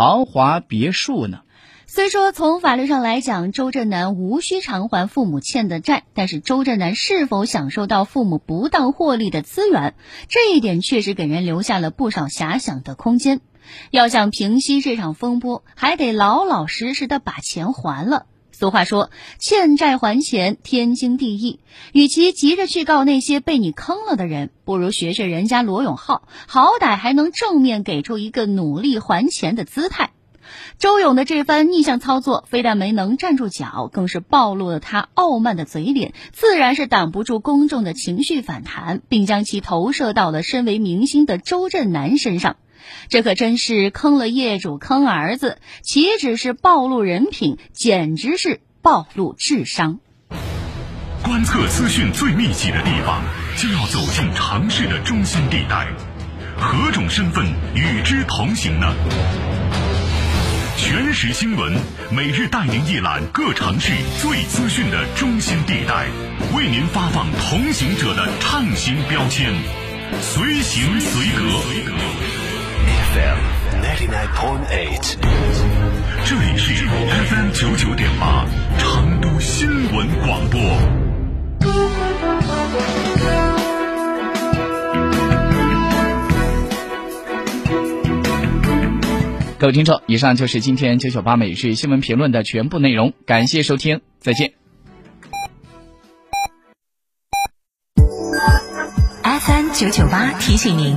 [0.00, 1.40] 豪华别墅呢？
[1.86, 9.92] 虽说从法律上来讲，周震南无需偿还父母欠的债，但是周震南是否享受到父母不当获利的资源，
[10.30, 13.42] 这一点确实给人留下了不少遐想的空间。
[13.90, 18.24] 要想平息这场风波，还得老老实实的把钱还了。
[18.60, 19.08] 俗话说，
[19.38, 21.60] 欠债还钱天经地义。
[21.94, 30.10] 与其急着去告那些被你坑了的人，不如学学人家罗永浩，好歹还能正面给出一个努力还钱的姿态。
[30.78, 42.56] 周勇的这番逆向操作，非但没能站住脚，更是暴露了他傲慢的嘴脸，自然是挡不住公众的情绪反弹，并将其投射到了身为明星的周震南身上。
[43.08, 50.00] 这可真是坑了业主，坑儿子，岂止是暴露人品，简直是暴露智商。
[51.22, 53.22] 观测资讯最密集的地方，
[53.56, 55.86] 就要走进城市的中心地带，
[56.56, 58.94] 何种身份与之同行呢？
[60.78, 61.74] 全时新闻
[62.10, 66.08] 每日带您一览各城市最资讯的中心地带，
[66.56, 69.52] 为您发放同行者的畅行标签，
[70.22, 72.39] 随行随格。
[73.12, 73.38] FM
[73.82, 75.16] ninety nine point eight，
[76.24, 78.46] 这里是 FM 九九点八，
[78.78, 80.60] 成都新闻广播。
[89.58, 94.52] 各位听众，以上就是今天九九八每日新闻评论的全部内容，感谢收听，再见。
[99.24, 100.94] FM 九九八提醒您，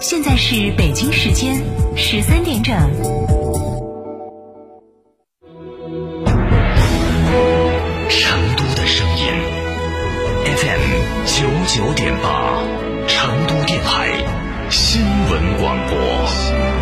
[0.00, 1.62] 现在是北京时间
[1.94, 2.74] 十三点整。
[8.08, 9.26] 成都的声音
[10.46, 10.82] ，FM
[11.26, 12.62] 九九点八，
[13.06, 14.08] 成都电台
[14.70, 16.79] 新闻广播。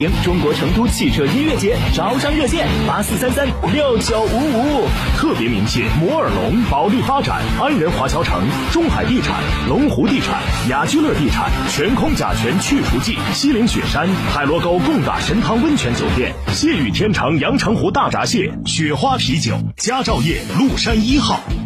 [0.00, 21.40] 迎中国成都汽车音乐节招商热线八四三三六九五五，特别鸣谢摩尔龙、保利发展、安仁华侨城、中海地产、龙湖地产、雅居乐地产、全空甲醛去除剂、西岭雪山、海螺沟贡嘎神汤温泉酒店、谢雨天成阳澄湖大闸蟹、雪花啤酒、佳兆业麓山一号。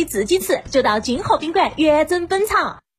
[0.05, 2.81] 自己吃，就到金河宾馆原真本场。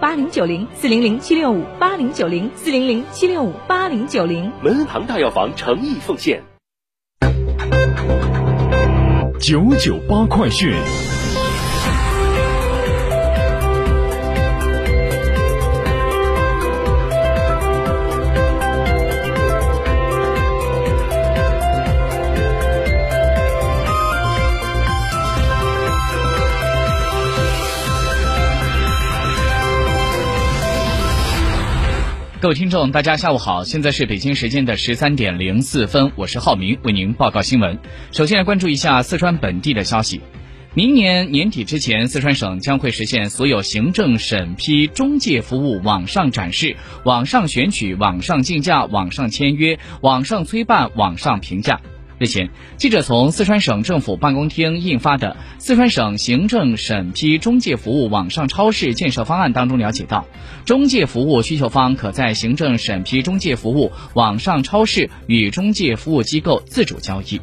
[0.00, 4.50] 八零九零四零零七六五八零九零四零零七六五八零九零。
[4.62, 6.42] 门恩堂大药房诚意奉献。
[9.38, 10.72] 九九八快讯。
[32.44, 37.78] 各位听众，大家下午好，现在是北京时间的十三点零四分，我是浩明，为您报告新闻。
[38.12, 40.20] 首先来关注一下四川本地的消息。
[40.74, 51.80] 明年年底之前，四川省将会实现所有行政审批中介服务网上展示、网上选取、网上竞价、网上签约、网上催办、网上评价。
[52.18, 60.24] 日前，记者从四川省政府办公厅印发的《四川省行政审批中介服务网上超市建设方案》当中了解到，
[60.64, 67.40] 中介服务需求方可在行政审批中介服务网上超市与中介服务机构自主交易。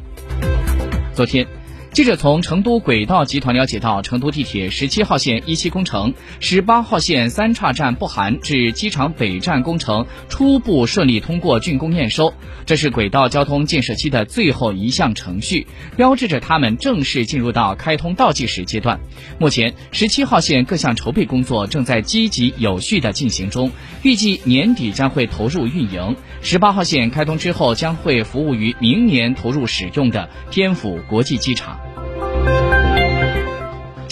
[1.14, 1.61] 昨天。
[1.92, 12.32] 记者从成都轨道集团了解到，成都地铁十七号线一期工程、十八号线三岔站不含至机场北站工程初步顺利通过竣工验收，
[12.64, 18.98] 这是轨道交通建设期的最后一项程序，标志着他们正式进入到开通倒计时阶段。
[19.38, 26.16] 目前，十七号线各项筹备工作正在积极有序的进行中，预计年底将会投入运营。
[26.40, 31.78] 十八号线开通之后，将会服务于明年投入使用的天府国际机场。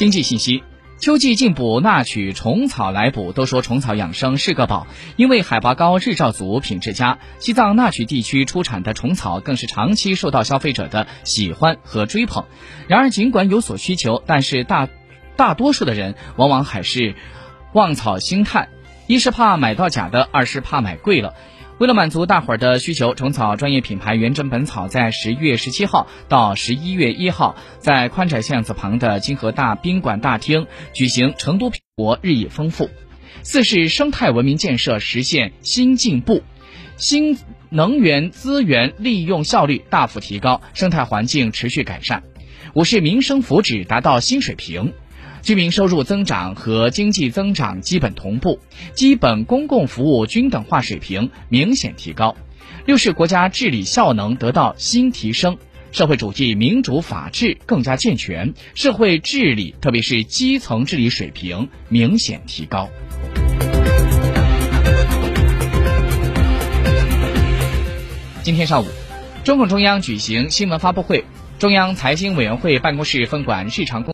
[0.01, 0.65] 经济信息：
[0.99, 4.87] 秋季进补纳取虫草来补，都说虫草养生是个宝，
[5.17, 7.19] 因为海拔高、日照足、品质佳。
[7.39, 12.47] 西藏纳曲地区出产的虫草更是长期受到消费者的喜欢和追捧。
[12.89, 14.89] 然而，尽管有所需求，但是大
[15.37, 17.15] 大多数的人往往还是
[17.75, 18.71] 望草兴叹，
[19.07, 21.35] 一是怕买到假的，二是怕买贵了。
[21.81, 32.91] 为了满足大伙儿的需求，虫草专业品牌元真本草在十一月十七号到十一月一号，在宽窄巷子旁的金河大宾馆大厅举行成都品国日益丰富。
[33.43, 36.43] 四是生态文明建设实现新进步，
[36.99, 37.39] 新
[37.71, 42.25] 能源资源利用效率大幅提高，生态环境持续改善。
[42.75, 44.93] 五是民生福祉达到新水平。
[45.43, 48.61] 居民收入增长和经济增长基本同步，
[48.95, 52.37] 基本公共服务均等化水平明显提高。
[52.87, 55.59] 六是国家治理效能得到新提升，
[55.93, 62.89] 社会主义民主法治更加健全，社会治理特别是基层治理水平明显提高。
[68.43, 68.87] 今天上午，
[69.45, 71.25] 中共中央举行新闻发布会，
[71.59, 74.09] 中央财经委员会办公室分管日常工。